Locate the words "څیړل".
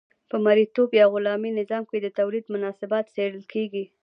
3.15-3.43